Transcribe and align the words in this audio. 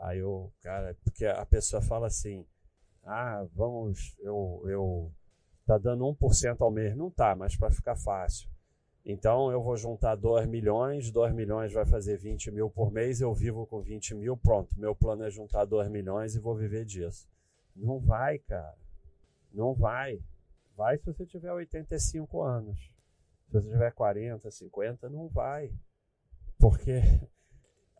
Aí 0.00 0.22
o 0.22 0.50
cara, 0.60 0.96
porque 1.04 1.26
a 1.26 1.46
pessoa 1.46 1.80
fala 1.80 2.06
assim, 2.06 2.44
ah, 3.04 3.46
vamos, 3.54 4.16
eu, 4.20 4.62
eu 4.66 5.12
tá 5.66 5.78
dando 5.78 6.04
1% 6.04 6.56
ao 6.60 6.70
mês. 6.70 6.96
Não 6.96 7.10
tá, 7.10 7.34
mas 7.34 7.56
para 7.56 7.70
ficar 7.70 7.96
fácil. 7.96 8.48
Então 9.04 9.50
eu 9.50 9.60
vou 9.62 9.76
juntar 9.76 10.14
2 10.14 10.46
milhões, 10.46 11.10
2 11.10 11.34
milhões 11.34 11.72
vai 11.72 11.84
fazer 11.84 12.16
20 12.18 12.52
mil 12.52 12.70
por 12.70 12.92
mês, 12.92 13.20
eu 13.20 13.34
vivo 13.34 13.66
com 13.66 13.80
20 13.80 14.14
mil, 14.14 14.36
pronto. 14.36 14.78
Meu 14.78 14.94
plano 14.94 15.24
é 15.24 15.30
juntar 15.30 15.64
2 15.64 15.88
milhões 15.88 16.36
e 16.36 16.40
vou 16.40 16.54
viver 16.54 16.84
disso. 16.84 17.28
Não 17.74 17.98
vai, 17.98 18.38
cara. 18.38 18.76
Não 19.52 19.74
vai. 19.74 20.20
Vai 20.76 20.98
se 20.98 21.06
você 21.06 21.26
tiver 21.26 21.52
85 21.52 22.42
anos. 22.42 22.78
Se 23.46 23.52
você 23.52 23.68
tiver 23.68 23.92
40, 23.92 24.50
50, 24.50 25.08
não 25.10 25.28
vai. 25.28 25.72
Porque 26.58 27.02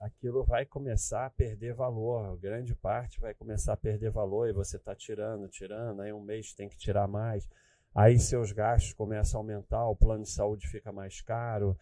aquilo 0.03 0.45
vai 0.45 0.67
começar 0.67 1.27
a 1.27 1.31
perder 1.31 1.75
valor. 1.75 2.37
Grande 2.37 2.75
parte 2.75 3.21
vai 3.21 3.33
começar 3.33 3.73
a 3.73 3.77
perder 3.77 4.11
valor 4.11 4.49
e 4.49 4.53
você 4.53 4.77
está 4.77 4.95
tirando, 4.97 5.49
tirando. 5.49 6.03
Aí 6.03 6.13
um 6.13 6.21
mês 6.21 6.53
tem 6.53 6.69
que 6.69 6.77
tirar 6.77 7.07
mais. 7.07 7.49
Aí 7.95 8.19
seus 8.19 8.51
gastos 8.53 8.93
começam 8.93 9.39
a 9.39 9.43
aumentar, 9.43 9.87
o 9.87 9.97
plano 9.97 10.25
de 10.25 10.31
saúde 10.31 10.67
fica 10.67 10.91
mais 10.91 11.21
caro, 11.21 11.79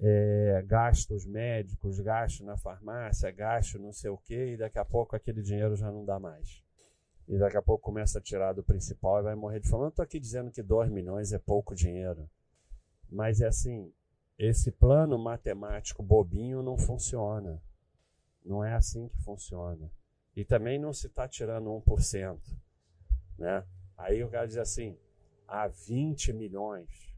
é, 0.00 0.64
gastos 0.66 1.24
médicos, 1.24 2.00
gastos 2.00 2.44
na 2.44 2.56
farmácia, 2.56 3.30
gasto 3.30 3.78
não 3.78 3.92
sei 3.92 4.10
o 4.10 4.16
quê, 4.16 4.54
e 4.54 4.56
daqui 4.56 4.78
a 4.78 4.84
pouco 4.84 5.14
aquele 5.14 5.42
dinheiro 5.42 5.76
já 5.76 5.92
não 5.92 6.04
dá 6.04 6.18
mais. 6.18 6.64
E 7.28 7.38
daqui 7.38 7.56
a 7.56 7.62
pouco 7.62 7.84
começa 7.84 8.18
a 8.18 8.22
tirar 8.22 8.52
do 8.52 8.64
principal 8.64 9.20
e 9.20 9.22
vai 9.22 9.34
morrer 9.36 9.60
de 9.60 9.68
fome. 9.68 9.84
Eu 9.84 9.90
estou 9.90 10.02
aqui 10.02 10.18
dizendo 10.18 10.50
que 10.50 10.62
2 10.62 10.90
milhões 10.90 11.32
é 11.32 11.38
pouco 11.38 11.74
dinheiro. 11.74 12.28
Mas 13.08 13.40
é 13.40 13.46
assim, 13.46 13.92
esse 14.40 14.72
plano 14.72 15.18
matemático 15.18 16.02
bobinho 16.02 16.62
não 16.62 16.78
funciona. 16.78 17.62
Não 18.42 18.64
é 18.64 18.72
assim 18.72 19.06
que 19.06 19.18
funciona. 19.18 19.92
E 20.34 20.46
também 20.46 20.78
não 20.78 20.94
se 20.94 21.08
está 21.08 21.28
tirando 21.28 21.68
1%. 21.68 22.40
Né? 23.36 23.62
Aí 23.98 24.24
o 24.24 24.30
cara 24.30 24.46
diz 24.46 24.56
assim, 24.56 24.96
a 25.46 25.68
20 25.68 26.32
milhões. 26.32 27.14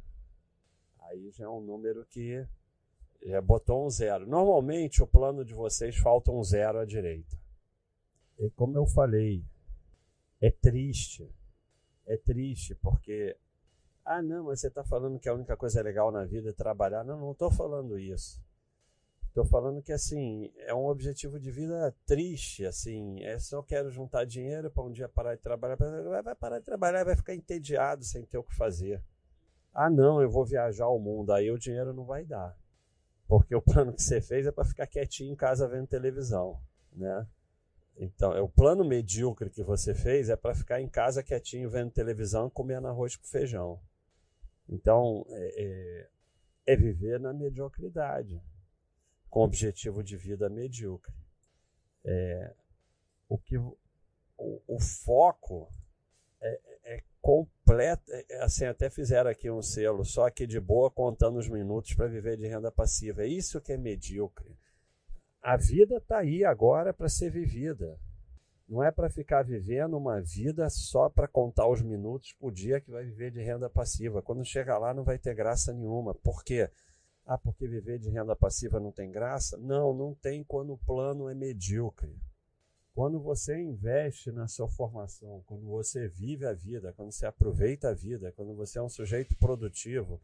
Aí 0.99 1.31
já 1.31 1.45
é 1.45 1.49
um 1.49 1.61
número 1.61 2.05
que 2.07 2.45
já 3.23 3.41
botou 3.41 3.87
um 3.87 3.91
zero. 3.91 4.27
Normalmente 4.27 5.01
o 5.01 5.07
plano 5.07 5.45
de 5.45 5.55
vocês 5.55 5.97
falta 5.97 6.33
um 6.33 6.43
zero 6.43 6.81
à 6.81 6.85
direita. 6.85 7.39
E 8.37 8.51
como 8.51 8.77
eu 8.77 8.85
falei, 8.85 9.45
é 10.41 10.51
triste. 10.51 11.31
É 12.05 12.17
triste 12.17 12.75
porque. 12.75 13.37
Ah, 14.05 14.21
não, 14.21 14.45
mas 14.45 14.61
você 14.61 14.69
está 14.69 14.83
falando 14.83 15.19
que 15.19 15.29
a 15.29 15.35
única 15.35 15.57
coisa 15.57 15.83
legal 15.83 16.11
na 16.11 16.25
vida 16.25 16.51
é 16.51 16.53
trabalhar. 16.53 17.05
Não, 17.05 17.19
não 17.19 17.33
estou 17.33 17.51
falando 17.51 17.99
isso. 17.99 18.43
Estou 19.33 19.47
falando 19.47 19.81
que 19.81 19.93
assim 19.93 20.53
é 20.59 20.75
um 20.75 20.85
objetivo 20.85 21.41
de 21.41 21.51
vida 21.51 21.95
triste, 22.05 22.67
assim, 22.67 23.19
é 23.23 23.39
só 23.39 23.63
quero 23.63 23.91
juntar 23.91 24.27
dinheiro 24.27 24.71
para 24.71 24.83
um 24.83 24.93
dia 24.93 25.09
parar 25.09 25.35
de 25.35 25.41
trabalhar, 25.41 25.75
vai 26.23 26.35
parar 26.35 26.59
de 26.59 26.67
trabalhar, 26.67 27.03
vai 27.03 27.17
ficar 27.17 27.35
entediado 27.35 28.05
sem 28.05 28.27
ter 28.27 28.37
o 28.37 28.43
que 28.43 28.55
fazer. 28.55 29.03
Ah, 29.73 29.89
não, 29.89 30.21
eu 30.21 30.31
vou 30.31 30.45
viajar 30.45 30.85
ao 30.85 30.99
mundo, 30.99 31.33
aí 31.33 31.51
o 31.51 31.59
dinheiro 31.59 31.95
não 31.95 32.05
vai 32.05 32.27
dar, 32.27 32.55
porque 33.27 33.55
o 33.55 33.63
plano 33.63 33.95
que 33.95 34.03
você 34.03 34.21
fez 34.21 34.47
é 34.47 34.53
para 34.53 34.67
ficar 34.67 34.87
quietinho 34.87 35.33
em 35.33 35.37
casa 35.37 35.67
vendo 35.67 35.87
televisão, 35.87 36.61
né? 36.93 37.27
Então, 37.97 38.35
é 38.35 38.41
o 38.43 38.49
plano 38.51 38.85
medíocre 38.85 39.49
que 39.49 39.63
você 39.63 39.95
fez 39.95 40.29
é 40.29 40.37
para 40.37 40.55
ficar 40.55 40.79
em 40.79 40.89
casa 40.89 41.23
quietinho 41.23 41.71
vendo 41.71 41.91
televisão, 41.91 42.51
comendo 42.51 42.87
arroz 42.87 43.17
com 43.17 43.27
feijão. 43.27 43.81
Então, 44.73 45.27
é, 45.29 45.63
é, 45.63 46.73
é 46.73 46.77
viver 46.77 47.21
na 47.21 47.33
mediocridade 47.35 48.43
com 49.29 49.41
objetivo 49.41 50.03
de 50.03 50.17
vida 50.17 50.49
medíocre. 50.49 51.15
É, 52.05 52.55
o 53.29 53.37
que 53.37 53.59
o, 53.59 53.77
o 54.39 54.81
foco 54.81 55.71
é, 56.41 56.61
é 56.85 57.03
completo, 57.21 58.11
é, 58.11 58.25
é, 58.31 58.43
assim 58.43 58.65
até 58.65 58.89
fizeram 58.89 59.31
aqui 59.31 59.51
um 59.51 59.61
selo, 59.61 60.05
só 60.05 60.27
aqui 60.27 60.47
de 60.47 60.59
boa 60.59 60.91
contando 60.91 61.39
os 61.39 61.49
minutos 61.49 61.95
para 61.95 62.09
viver 62.09 62.39
de 62.39 62.47
renda 62.47 62.73
passiva. 62.73 63.23
É 63.23 63.27
isso 63.27 63.61
que 63.61 63.73
é 63.73 63.77
medíocre. 63.77 64.57
A 65.43 65.57
vida 65.59 65.99
está 65.99 66.19
aí 66.19 66.45
agora 66.45 66.95
para 66.95 67.11
ser 67.11 67.31
vivida. 67.31 67.99
Não 68.73 68.83
é 68.83 68.91
para 68.91 69.11
ficar 69.11 69.43
vivendo 69.43 69.99
uma 69.99 70.19
vida 70.23 70.71
só 70.71 71.11
para 71.11 71.29
contar 71.29 71.69
os 71.69 71.83
minutos 71.83 72.33
por 72.41 72.51
dia 72.51 72.81
que 72.81 72.91
vai 72.91 73.05
viver 73.05 73.31
de 73.31 73.43
renda 73.43 73.69
passiva. 73.69 74.23
Quando 74.23 74.43
chegar 74.47 74.79
lá 74.79 74.95
não 74.95 75.05
vai 75.05 75.19
ter 75.19 75.35
graça 75.35 75.75
nenhuma. 75.75 76.15
Por 76.15 76.43
quê? 76.43 76.71
Ah, 77.27 77.37
porque 77.37 77.69
viver 77.69 77.99
de 77.99 78.09
renda 78.09 78.35
passiva 78.35 78.81
não 78.81 78.91
tem 78.91 79.11
graça? 79.11 79.59
Não, 79.59 79.93
não 79.93 80.15
tem 80.15 80.43
quando 80.43 80.73
o 80.73 80.79
plano 80.79 81.29
é 81.29 81.35
medíocre. 81.35 82.19
Quando 82.95 83.21
você 83.21 83.61
investe 83.61 84.33
na 84.33 84.49
sua 84.49 84.71
formação, 84.71 85.43
quando 85.45 85.67
você 85.67 86.09
vive 86.09 86.47
a 86.47 86.55
vida, 86.55 86.95
quando 86.95 87.13
você 87.13 87.27
aproveita 87.27 87.91
a 87.91 87.95
vida, 87.95 88.33
quando 88.33 88.55
você 88.55 88.79
é 88.79 88.83
um 88.83 88.89
sujeito 88.89 89.37
produtivo, 89.37 90.19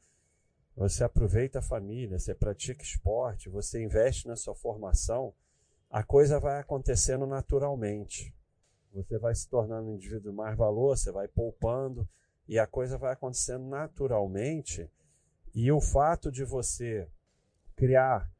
você 0.74 1.04
aproveita 1.04 1.58
a 1.58 1.62
família, 1.62 2.18
você 2.18 2.34
pratica 2.34 2.82
esporte, 2.82 3.50
você 3.50 3.84
investe 3.84 4.26
na 4.26 4.36
sua 4.36 4.54
formação, 4.54 5.34
a 5.90 6.02
coisa 6.02 6.40
vai 6.40 6.58
acontecendo 6.58 7.26
naturalmente. 7.26 8.37
Você 9.02 9.18
vai 9.18 9.34
se 9.34 9.48
tornando 9.48 9.88
um 9.88 9.94
indivíduo 9.94 10.32
mais 10.32 10.56
valor, 10.56 10.96
você 10.96 11.12
vai 11.12 11.28
poupando 11.28 12.08
e 12.48 12.58
a 12.58 12.66
coisa 12.66 12.98
vai 12.98 13.12
acontecendo 13.12 13.64
naturalmente 13.66 14.90
e 15.54 15.70
o 15.70 15.80
fato 15.80 16.30
de 16.32 16.44
você 16.44 17.08
criar 17.76 18.30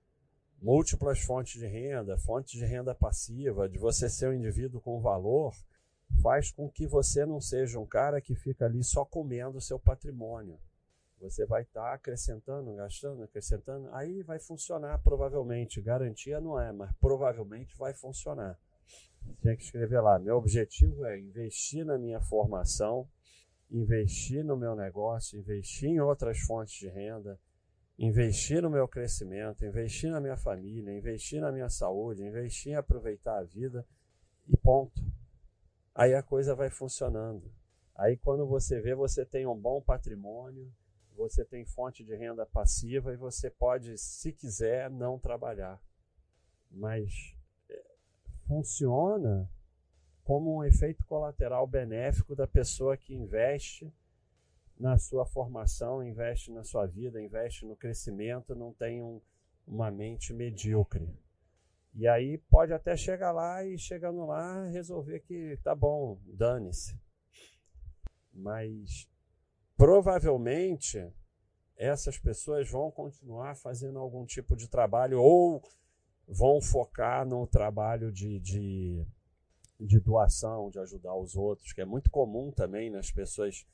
múltiplas 0.61 1.21
fontes 1.21 1.61
de 1.61 1.67
renda, 1.67 2.19
fontes 2.19 2.59
de 2.59 2.65
renda 2.65 2.95
passiva, 2.95 3.69
de 3.69 3.79
você 3.79 4.09
ser 4.09 4.29
um 4.29 4.35
indivíduo 4.35 4.81
com 4.81 5.01
valor, 5.01 5.55
faz 6.21 6.51
com 6.51 6.69
que 6.69 6.87
você 6.87 7.25
não 7.25 7.41
seja 7.41 7.79
um 7.79 7.87
cara 7.87 8.21
que 8.21 8.35
fica 8.35 8.65
ali 8.65 8.83
só 8.83 9.05
comendo 9.05 9.59
o 9.59 9.63
seu 9.63 9.79
patrimônio. 9.79 10.59
Você 11.21 11.47
vai 11.47 11.63
estar 11.63 11.83
tá 11.83 11.93
acrescentando, 11.95 12.75
gastando, 12.75 13.23
acrescentando, 13.23 13.89
aí 13.93 14.23
vai 14.23 14.39
funcionar 14.39 14.99
provavelmente. 14.99 15.81
Garantia 15.81 16.41
não 16.41 16.61
é, 16.61 16.73
mas 16.73 16.93
provavelmente 17.01 17.77
vai 17.77 17.95
funcionar. 17.95 18.59
Tinha 19.41 19.56
que 19.56 19.62
escrever 19.62 20.00
lá: 20.00 20.19
meu 20.19 20.37
objetivo 20.37 21.05
é 21.05 21.19
investir 21.19 21.84
na 21.84 21.99
minha 21.99 22.21
formação 22.21 23.09
investir 23.71 24.44
no 24.44 24.56
meu 24.56 24.75
negócio, 24.75 25.39
investir 25.39 25.91
em 25.91 26.00
outras 26.00 26.39
fontes 26.41 26.75
de 26.75 26.89
renda, 26.89 27.38
investir 27.99 28.62
no 28.62 28.71
meu 28.71 28.88
crescimento, 28.88 29.65
investir 29.65 30.11
na 30.11 30.21
minha 30.21 30.37
família, 30.37 30.97
investir 30.97 31.41
na 31.41 31.53
minha 31.53 31.69
saúde, 31.69 32.25
investir 32.25 32.72
em 32.72 32.77
aproveitar 32.77 33.38
a 33.38 33.44
vida 33.44 33.87
e 34.47 34.56
ponto. 34.56 35.00
Aí 35.94 36.15
a 36.15 36.22
coisa 36.22 36.55
vai 36.55 36.71
funcionando. 36.71 37.53
Aí 37.94 38.17
quando 38.17 38.47
você 38.47 38.81
vê, 38.81 38.94
você 38.94 39.25
tem 39.25 39.47
um 39.47 39.56
bom 39.56 39.83
patrimônio, 39.83 40.72
você 41.17 41.44
tem 41.44 41.65
fonte 41.67 42.05
de 42.05 42.15
renda 42.15 42.47
passiva 42.47 43.12
e 43.12 43.17
você 43.17 43.50
pode, 43.50 43.99
se 43.99 44.33
quiser, 44.33 44.88
não 44.88 45.19
trabalhar. 45.19 45.81
Mas 46.71 47.34
funciona 48.49 49.49
como 50.25 50.57
um 50.57 50.65
efeito 50.65 51.05
colateral 51.05 51.67
benéfico 51.67 52.35
da 52.35 52.47
pessoa 52.47 52.97
que 52.97 53.15
investe 53.15 53.93
na 54.79 54.99
sua 54.99 55.27
formação, 55.27 56.03
investe 56.03 56.51
na 56.51 56.65
sua 56.65 56.87
vida, 56.87 57.23
investe 57.23 57.67
no 57.67 57.77
crescimento, 57.77 58.55
não 58.55 58.73
tem 58.73 59.03
um, 59.03 59.21
uma 59.67 59.91
mente 59.91 60.33
medíocre. 60.33 61.09
E 61.95 62.07
aí 62.07 62.39
pode 62.51 62.73
até 62.73 62.97
chegar 62.97 63.33
lá 63.33 63.65
e 63.65 63.77
chegando 63.77 64.25
lá 64.25 64.67
resolver 64.67 65.21
que 65.21 65.59
tá 65.63 65.75
bom, 65.75 66.19
dane-se. 66.27 66.99
Mas 68.33 69.09
provavelmente 69.77 71.11
essas 71.77 72.19
pessoas 72.19 72.71
vão 72.71 72.91
continuar 72.91 73.57
fazendo 73.57 73.99
algum 73.99 74.25
tipo 74.25 74.56
de 74.56 74.69
trabalho 74.69 75.21
ou 75.21 75.62
vão 76.29 76.61
focar 76.61 77.27
no 77.27 77.47
trabalho 77.47 78.13
de, 78.13 78.39
de 78.39 79.07
de 79.81 80.01
doação, 80.01 80.71
de 80.71 80.79
ajudar 80.81 81.15
os 81.15 81.37
outros, 81.37 81.73
que 81.73 81.81
é 81.81 81.85
muito 81.85 82.11
comum 82.11 82.51
também 82.51 82.91
nas 82.91 83.13
pessoas 83.13 83.65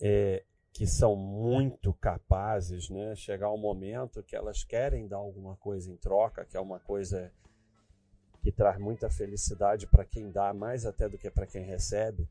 é, 0.00 0.42
que 0.72 0.86
são 0.86 1.14
muito 1.14 1.92
capazes, 1.94 2.90
né? 2.90 3.14
Chegar 3.14 3.52
um 3.52 3.58
momento 3.58 4.22
que 4.22 4.34
elas 4.34 4.64
querem 4.64 5.06
dar 5.06 5.18
alguma 5.18 5.56
coisa 5.56 5.90
em 5.90 5.96
troca, 5.96 6.44
que 6.44 6.56
é 6.56 6.60
uma 6.60 6.80
coisa 6.80 7.32
que 8.42 8.50
traz 8.50 8.78
muita 8.78 9.08
felicidade 9.10 9.86
para 9.86 10.04
quem 10.04 10.30
dá, 10.30 10.52
mais 10.52 10.84
até 10.84 11.08
do 11.08 11.18
que 11.18 11.30
para 11.30 11.46
quem 11.46 11.64
recebe, 11.64 12.28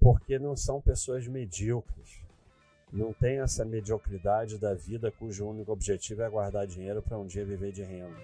porque 0.00 0.38
não 0.38 0.56
são 0.56 0.80
pessoas 0.80 1.26
medíocres. 1.26 2.22
Não 2.92 3.10
tem 3.10 3.40
essa 3.40 3.64
mediocridade 3.64 4.58
da 4.58 4.74
vida 4.74 5.10
cujo 5.10 5.46
único 5.46 5.72
objetivo 5.72 6.22
é 6.22 6.28
guardar 6.28 6.66
dinheiro 6.66 7.00
para 7.00 7.18
um 7.18 7.26
dia 7.26 7.42
viver 7.42 7.72
de 7.72 7.82
renda. 7.82 8.14